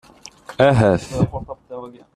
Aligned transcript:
Ahat. 0.69 1.03